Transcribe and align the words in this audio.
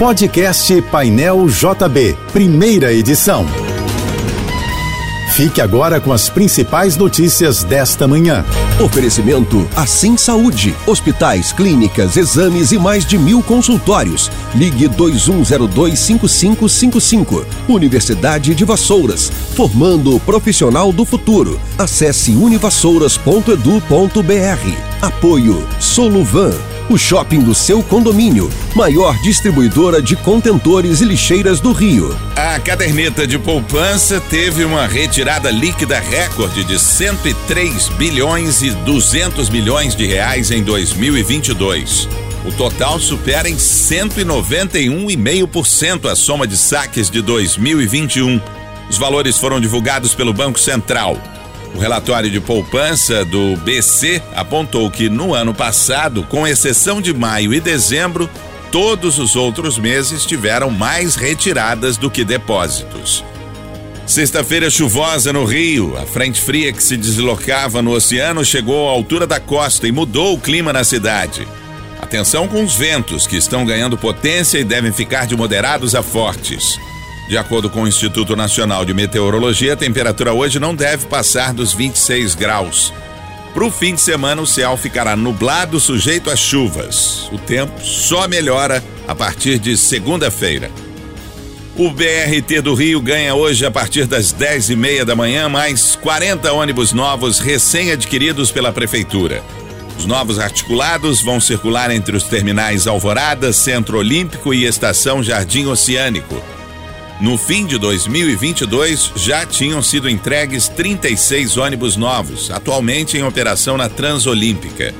Podcast 0.00 0.82
Painel 0.90 1.46
JB, 1.46 2.16
primeira 2.32 2.90
edição. 2.90 3.46
Fique 5.34 5.60
agora 5.60 6.00
com 6.00 6.10
as 6.10 6.30
principais 6.30 6.96
notícias 6.96 7.62
desta 7.62 8.08
manhã. 8.08 8.42
Oferecimento 8.82 9.68
Assim 9.76 10.16
Saúde. 10.16 10.74
Hospitais, 10.86 11.52
clínicas, 11.52 12.16
exames 12.16 12.72
e 12.72 12.78
mais 12.78 13.04
de 13.04 13.18
mil 13.18 13.42
consultórios. 13.42 14.30
Ligue 14.54 14.88
21025555. 14.88 17.44
Universidade 17.68 18.54
de 18.54 18.64
Vassouras. 18.64 19.30
Formando 19.54 20.16
o 20.16 20.20
profissional 20.20 20.94
do 20.94 21.04
futuro. 21.04 21.60
Acesse 21.76 22.34
univassouras.edu.br. 22.34 25.02
Apoio 25.02 25.68
Soluvan 25.78 26.69
o 26.90 26.98
shopping 26.98 27.40
do 27.40 27.54
seu 27.54 27.82
condomínio. 27.82 28.50
Maior 28.74 29.16
distribuidora 29.22 30.02
de 30.02 30.16
contentores 30.16 31.00
e 31.00 31.04
lixeiras 31.04 31.60
do 31.60 31.72
Rio. 31.72 32.18
A 32.34 32.58
caderneta 32.58 33.24
de 33.26 33.38
poupança 33.38 34.20
teve 34.20 34.64
uma 34.64 34.86
retirada 34.86 35.50
líquida 35.50 36.00
recorde 36.00 36.64
de 36.64 36.78
103 36.78 37.88
bilhões 37.90 38.62
e 38.62 38.70
200 38.70 39.48
milhões 39.48 39.94
de 39.94 40.04
reais 40.04 40.50
em 40.50 40.62
2022. 40.62 42.08
O 42.44 42.52
total 42.52 42.98
supera 42.98 43.48
em 43.48 43.56
191,5% 43.56 46.10
a 46.10 46.16
soma 46.16 46.46
de 46.46 46.56
saques 46.56 47.08
de 47.08 47.22
2021. 47.22 48.40
Os 48.88 48.98
valores 48.98 49.38
foram 49.38 49.60
divulgados 49.60 50.14
pelo 50.14 50.32
Banco 50.32 50.58
Central. 50.58 51.16
O 51.74 51.78
relatório 51.78 52.30
de 52.30 52.40
poupança 52.40 53.24
do 53.24 53.56
BC 53.58 54.22
apontou 54.34 54.90
que 54.90 55.08
no 55.08 55.34
ano 55.34 55.54
passado, 55.54 56.24
com 56.24 56.46
exceção 56.46 57.00
de 57.00 57.14
maio 57.14 57.54
e 57.54 57.60
dezembro, 57.60 58.28
todos 58.70 59.18
os 59.18 59.36
outros 59.36 59.78
meses 59.78 60.24
tiveram 60.24 60.70
mais 60.70 61.14
retiradas 61.14 61.96
do 61.96 62.10
que 62.10 62.24
depósitos. 62.24 63.24
Sexta-feira 64.06 64.68
chuvosa 64.68 65.32
no 65.32 65.44
Rio. 65.44 65.96
A 65.96 66.04
frente 66.04 66.40
fria 66.40 66.72
que 66.72 66.82
se 66.82 66.96
deslocava 66.96 67.80
no 67.80 67.92
oceano 67.92 68.44
chegou 68.44 68.88
à 68.88 68.92
altura 68.92 69.24
da 69.24 69.38
costa 69.38 69.86
e 69.86 69.92
mudou 69.92 70.34
o 70.34 70.40
clima 70.40 70.72
na 70.72 70.82
cidade. 70.82 71.46
Atenção 72.02 72.48
com 72.48 72.64
os 72.64 72.74
ventos, 72.74 73.26
que 73.28 73.36
estão 73.36 73.64
ganhando 73.64 73.96
potência 73.96 74.58
e 74.58 74.64
devem 74.64 74.90
ficar 74.90 75.28
de 75.28 75.36
moderados 75.36 75.94
a 75.94 76.02
fortes. 76.02 76.76
De 77.30 77.38
acordo 77.38 77.70
com 77.70 77.84
o 77.84 77.86
Instituto 77.86 78.34
Nacional 78.34 78.84
de 78.84 78.92
Meteorologia, 78.92 79.74
a 79.74 79.76
temperatura 79.76 80.32
hoje 80.32 80.58
não 80.58 80.74
deve 80.74 81.06
passar 81.06 81.54
dos 81.54 81.72
26 81.72 82.34
graus. 82.34 82.92
Para 83.54 83.64
o 83.64 83.70
fim 83.70 83.94
de 83.94 84.00
semana, 84.00 84.42
o 84.42 84.46
céu 84.48 84.76
ficará 84.76 85.14
nublado, 85.14 85.78
sujeito 85.78 86.28
a 86.28 86.34
chuvas. 86.34 87.28
O 87.30 87.38
tempo 87.38 87.80
só 87.80 88.26
melhora 88.26 88.82
a 89.06 89.14
partir 89.14 89.60
de 89.60 89.76
segunda-feira. 89.76 90.72
O 91.76 91.88
BRT 91.88 92.62
do 92.62 92.74
Rio 92.74 93.00
ganha 93.00 93.32
hoje, 93.32 93.64
a 93.64 93.70
partir 93.70 94.06
das 94.06 94.32
10 94.32 94.70
e 94.70 94.74
meia 94.74 95.04
da 95.04 95.14
manhã, 95.14 95.48
mais 95.48 95.94
40 95.94 96.52
ônibus 96.52 96.92
novos 96.92 97.38
recém-adquiridos 97.38 98.50
pela 98.50 98.72
Prefeitura. 98.72 99.40
Os 99.96 100.04
novos 100.04 100.40
articulados 100.40 101.22
vão 101.22 101.38
circular 101.38 101.92
entre 101.92 102.16
os 102.16 102.24
terminais 102.24 102.88
Alvorada, 102.88 103.52
Centro 103.52 103.98
Olímpico 103.98 104.52
e 104.52 104.64
Estação 104.64 105.22
Jardim 105.22 105.66
Oceânico. 105.66 106.42
No 107.20 107.36
fim 107.36 107.66
de 107.66 107.76
2022, 107.76 109.12
já 109.14 109.44
tinham 109.44 109.82
sido 109.82 110.08
entregues 110.08 110.68
36 110.68 111.58
ônibus 111.58 111.94
novos, 111.94 112.50
atualmente 112.50 113.18
em 113.18 113.22
operação 113.22 113.76
na 113.76 113.90
Transolímpica. 113.90 114.94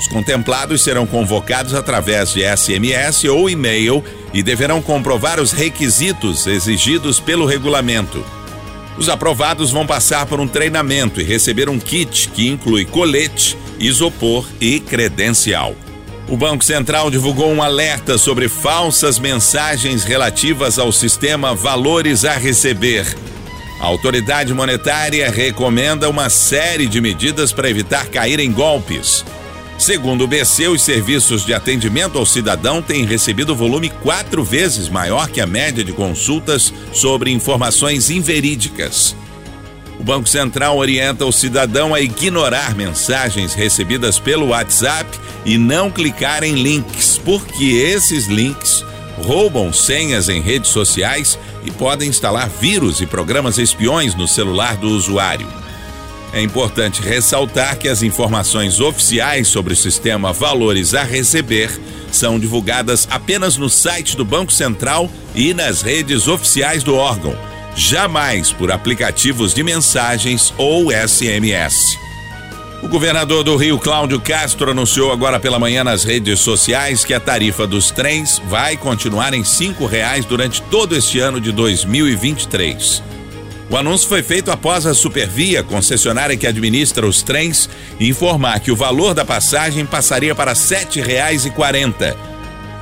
Os 0.00 0.08
contemplados 0.08 0.82
serão 0.82 1.06
convocados 1.06 1.74
através 1.74 2.32
de 2.32 2.40
SMS 2.40 3.24
ou 3.24 3.50
e-mail 3.50 4.02
e 4.32 4.42
deverão 4.42 4.80
comprovar 4.80 5.38
os 5.38 5.52
requisitos 5.52 6.46
exigidos 6.46 7.20
pelo 7.20 7.44
regulamento. 7.44 8.24
Os 8.96 9.10
aprovados 9.10 9.70
vão 9.70 9.86
passar 9.86 10.24
por 10.24 10.40
um 10.40 10.48
treinamento 10.48 11.20
e 11.20 11.24
receber 11.24 11.68
um 11.68 11.78
kit 11.78 12.30
que 12.30 12.48
inclui 12.48 12.86
colete, 12.86 13.58
isopor 13.78 14.48
e 14.58 14.80
credencial. 14.80 15.74
O 16.26 16.36
Banco 16.36 16.64
Central 16.64 17.10
divulgou 17.10 17.50
um 17.50 17.62
alerta 17.62 18.16
sobre 18.16 18.48
falsas 18.48 19.18
mensagens 19.18 20.02
relativas 20.02 20.78
ao 20.78 20.90
sistema 20.92 21.54
Valores 21.54 22.24
a 22.24 22.32
Receber. 22.38 23.04
A 23.78 23.84
autoridade 23.84 24.54
monetária 24.54 25.30
recomenda 25.30 26.08
uma 26.08 26.30
série 26.30 26.86
de 26.86 27.02
medidas 27.02 27.52
para 27.52 27.68
evitar 27.68 28.06
cair 28.06 28.40
em 28.40 28.50
golpes. 28.50 29.24
Segundo 29.80 30.24
o 30.24 30.26
BC, 30.26 30.68
os 30.68 30.82
serviços 30.82 31.42
de 31.42 31.54
atendimento 31.54 32.18
ao 32.18 32.26
cidadão 32.26 32.82
têm 32.82 33.06
recebido 33.06 33.56
volume 33.56 33.88
quatro 33.88 34.44
vezes 34.44 34.90
maior 34.90 35.26
que 35.26 35.40
a 35.40 35.46
média 35.46 35.82
de 35.82 35.90
consultas 35.90 36.70
sobre 36.92 37.30
informações 37.30 38.10
inverídicas. 38.10 39.16
O 39.98 40.04
Banco 40.04 40.28
Central 40.28 40.76
orienta 40.76 41.24
o 41.24 41.32
cidadão 41.32 41.94
a 41.94 42.00
ignorar 42.00 42.76
mensagens 42.76 43.54
recebidas 43.54 44.18
pelo 44.18 44.48
WhatsApp 44.48 45.18
e 45.46 45.56
não 45.56 45.90
clicar 45.90 46.44
em 46.44 46.56
links, 46.56 47.16
porque 47.16 47.64
esses 47.64 48.26
links 48.26 48.84
roubam 49.22 49.72
senhas 49.72 50.28
em 50.28 50.42
redes 50.42 50.70
sociais 50.70 51.38
e 51.64 51.70
podem 51.70 52.10
instalar 52.10 52.50
vírus 52.50 53.00
e 53.00 53.06
programas 53.06 53.56
espiões 53.56 54.14
no 54.14 54.28
celular 54.28 54.76
do 54.76 54.90
usuário. 54.90 55.48
É 56.32 56.40
importante 56.40 57.02
ressaltar 57.02 57.76
que 57.76 57.88
as 57.88 58.02
informações 58.02 58.80
oficiais 58.80 59.48
sobre 59.48 59.72
o 59.72 59.76
sistema 59.76 60.32
Valores 60.32 60.94
a 60.94 61.02
Receber 61.02 61.70
são 62.12 62.38
divulgadas 62.38 63.08
apenas 63.10 63.56
no 63.56 63.68
site 63.68 64.16
do 64.16 64.24
Banco 64.24 64.52
Central 64.52 65.10
e 65.34 65.52
nas 65.52 65.82
redes 65.82 66.28
oficiais 66.28 66.84
do 66.84 66.94
órgão, 66.94 67.36
jamais 67.74 68.52
por 68.52 68.70
aplicativos 68.70 69.52
de 69.52 69.62
mensagens 69.62 70.54
ou 70.56 70.90
SMS. 70.92 71.98
O 72.82 72.88
governador 72.88 73.44
do 73.44 73.56
Rio, 73.56 73.78
Cláudio 73.78 74.20
Castro, 74.20 74.70
anunciou 74.70 75.12
agora 75.12 75.38
pela 75.38 75.58
manhã 75.58 75.84
nas 75.84 76.02
redes 76.02 76.40
sociais 76.40 77.04
que 77.04 77.12
a 77.12 77.20
tarifa 77.20 77.66
dos 77.66 77.90
trens 77.90 78.40
vai 78.46 78.76
continuar 78.76 79.34
em 79.34 79.44
cinco 79.44 79.84
reais 79.84 80.24
durante 80.24 80.62
todo 80.62 80.96
este 80.96 81.18
ano 81.18 81.40
de 81.40 81.52
2023. 81.52 83.02
O 83.70 83.76
anúncio 83.76 84.08
foi 84.08 84.20
feito 84.20 84.50
após 84.50 84.84
a 84.84 84.92
Supervia, 84.92 85.62
concessionária 85.62 86.36
que 86.36 86.46
administra 86.46 87.06
os 87.06 87.22
trens, 87.22 87.70
informar 88.00 88.58
que 88.58 88.72
o 88.72 88.76
valor 88.76 89.14
da 89.14 89.24
passagem 89.24 89.86
passaria 89.86 90.34
para 90.34 90.50
R$ 90.50 90.58
7,40. 90.58 92.16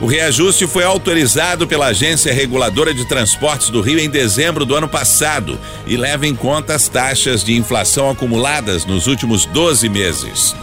O 0.00 0.06
reajuste 0.06 0.66
foi 0.66 0.82
autorizado 0.82 1.66
pela 1.66 1.88
Agência 1.88 2.32
Reguladora 2.32 2.94
de 2.94 3.04
Transportes 3.04 3.68
do 3.68 3.82
Rio 3.82 3.98
em 4.00 4.08
dezembro 4.08 4.64
do 4.64 4.74
ano 4.74 4.88
passado 4.88 5.60
e 5.86 5.98
leva 5.98 6.26
em 6.26 6.34
conta 6.34 6.74
as 6.74 6.88
taxas 6.88 7.44
de 7.44 7.54
inflação 7.54 8.08
acumuladas 8.08 8.86
nos 8.86 9.06
últimos 9.06 9.44
12 9.44 9.86
meses. 9.90 10.56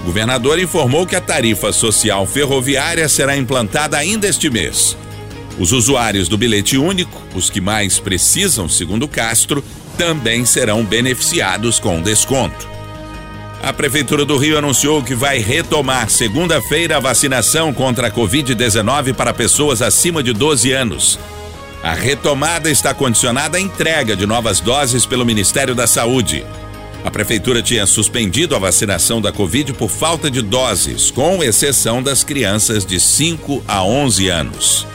O 0.00 0.04
governador 0.04 0.60
informou 0.60 1.04
que 1.04 1.16
a 1.16 1.20
tarifa 1.20 1.72
social 1.72 2.24
ferroviária 2.24 3.08
será 3.08 3.36
implantada 3.36 3.96
ainda 3.96 4.28
este 4.28 4.48
mês. 4.48 4.96
Os 5.58 5.72
usuários 5.72 6.28
do 6.28 6.38
bilhete 6.38 6.78
único, 6.78 7.20
os 7.34 7.50
que 7.50 7.60
mais 7.60 7.98
precisam, 7.98 8.68
segundo 8.68 9.08
Castro, 9.08 9.64
também 9.96 10.44
serão 10.44 10.84
beneficiados 10.84 11.80
com 11.80 12.00
desconto. 12.00 12.68
A 13.60 13.72
Prefeitura 13.72 14.24
do 14.24 14.38
Rio 14.38 14.56
anunciou 14.56 15.02
que 15.02 15.16
vai 15.16 15.38
retomar 15.38 16.08
segunda-feira 16.08 16.96
a 16.96 17.00
vacinação 17.00 17.74
contra 17.74 18.06
a 18.06 18.10
Covid-19 18.10 19.14
para 19.14 19.34
pessoas 19.34 19.82
acima 19.82 20.22
de 20.22 20.32
12 20.32 20.70
anos. 20.70 21.18
A 21.82 21.92
retomada 21.92 22.70
está 22.70 22.94
condicionada 22.94 23.58
à 23.58 23.60
entrega 23.60 24.14
de 24.14 24.26
novas 24.26 24.60
doses 24.60 25.04
pelo 25.04 25.26
Ministério 25.26 25.74
da 25.74 25.88
Saúde. 25.88 26.46
A 27.04 27.10
prefeitura 27.10 27.62
tinha 27.62 27.86
suspendido 27.86 28.54
a 28.54 28.58
vacinação 28.58 29.20
da 29.20 29.32
Covid 29.32 29.72
por 29.72 29.88
falta 29.88 30.30
de 30.30 30.42
doses, 30.42 31.10
com 31.10 31.42
exceção 31.42 32.02
das 32.02 32.22
crianças 32.22 32.84
de 32.84 33.00
5 33.00 33.62
a 33.66 33.82
11 33.84 34.28
anos. 34.28 34.86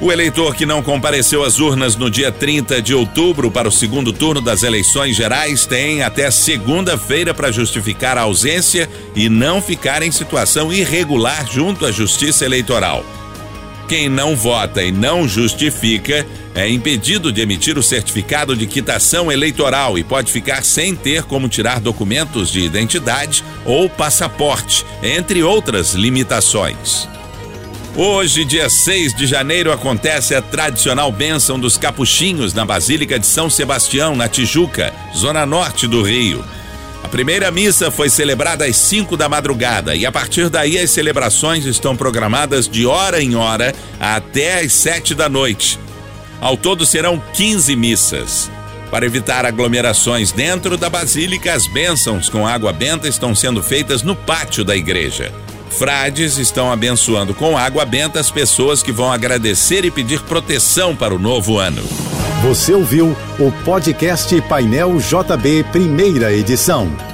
O 0.00 0.10
eleitor 0.10 0.54
que 0.54 0.64
não 0.64 0.82
compareceu 0.82 1.44
às 1.44 1.58
urnas 1.58 1.94
no 1.94 2.10
dia 2.10 2.32
30 2.32 2.80
de 2.80 2.94
outubro 2.94 3.50
para 3.50 3.68
o 3.68 3.72
segundo 3.72 4.14
turno 4.14 4.40
das 4.40 4.62
eleições 4.62 5.14
gerais 5.14 5.66
tem 5.66 6.02
até 6.02 6.30
segunda-feira 6.30 7.34
para 7.34 7.52
justificar 7.52 8.16
a 8.16 8.22
ausência 8.22 8.88
e 9.14 9.28
não 9.28 9.60
ficar 9.60 10.02
em 10.02 10.10
situação 10.10 10.72
irregular 10.72 11.46
junto 11.46 11.84
à 11.84 11.92
Justiça 11.92 12.46
Eleitoral. 12.46 13.04
Quem 13.86 14.08
não 14.08 14.34
vota 14.34 14.82
e 14.82 14.90
não 14.90 15.28
justifica 15.28 16.26
é 16.54 16.66
impedido 16.66 17.30
de 17.30 17.42
emitir 17.42 17.76
o 17.76 17.82
certificado 17.82 18.56
de 18.56 18.66
quitação 18.66 19.30
eleitoral 19.30 19.98
e 19.98 20.04
pode 20.04 20.32
ficar 20.32 20.64
sem 20.64 20.96
ter 20.96 21.24
como 21.24 21.48
tirar 21.48 21.78
documentos 21.78 22.50
de 22.50 22.60
identidade 22.60 23.44
ou 23.66 23.90
passaporte, 23.90 24.86
entre 25.02 25.42
outras 25.42 25.92
limitações. 25.92 27.19
Hoje, 27.96 28.44
dia 28.44 28.70
6 28.70 29.14
de 29.14 29.26
janeiro, 29.26 29.72
acontece 29.72 30.32
a 30.34 30.40
tradicional 30.40 31.10
bênção 31.10 31.58
dos 31.58 31.76
capuchinhos 31.76 32.54
na 32.54 32.64
Basílica 32.64 33.18
de 33.18 33.26
São 33.26 33.50
Sebastião, 33.50 34.14
na 34.14 34.28
Tijuca, 34.28 34.94
zona 35.14 35.44
norte 35.44 35.88
do 35.88 36.00
Rio. 36.00 36.44
A 37.02 37.08
primeira 37.08 37.50
missa 37.50 37.90
foi 37.90 38.08
celebrada 38.08 38.64
às 38.64 38.76
5 38.76 39.16
da 39.16 39.28
madrugada 39.28 39.96
e 39.96 40.06
a 40.06 40.12
partir 40.12 40.48
daí 40.48 40.78
as 40.78 40.90
celebrações 40.90 41.64
estão 41.66 41.96
programadas 41.96 42.68
de 42.68 42.86
hora 42.86 43.20
em 43.20 43.34
hora 43.34 43.74
até 43.98 44.60
às 44.60 44.72
7 44.72 45.12
da 45.12 45.28
noite. 45.28 45.76
Ao 46.40 46.56
todo 46.56 46.86
serão 46.86 47.20
15 47.34 47.74
missas. 47.74 48.50
Para 48.88 49.04
evitar 49.04 49.44
aglomerações 49.44 50.30
dentro 50.30 50.76
da 50.76 50.88
basílica, 50.88 51.52
as 51.52 51.66
bênçãos 51.66 52.28
com 52.28 52.46
água 52.46 52.72
benta 52.72 53.08
estão 53.08 53.34
sendo 53.34 53.62
feitas 53.62 54.02
no 54.02 54.14
pátio 54.14 54.64
da 54.64 54.76
igreja. 54.76 55.32
Frades 55.70 56.36
estão 56.36 56.70
abençoando 56.70 57.34
com 57.34 57.56
água 57.56 57.84
benta 57.84 58.20
as 58.20 58.30
pessoas 58.30 58.82
que 58.82 58.92
vão 58.92 59.10
agradecer 59.10 59.84
e 59.84 59.90
pedir 59.90 60.20
proteção 60.22 60.94
para 60.94 61.14
o 61.14 61.18
novo 61.18 61.58
ano. 61.58 61.82
Você 62.42 62.72
ouviu 62.72 63.16
o 63.38 63.52
podcast 63.64 64.40
Painel 64.42 64.96
JB, 64.98 65.64
primeira 65.72 66.32
edição. 66.32 67.09